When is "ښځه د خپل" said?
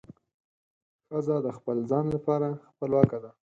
1.07-1.77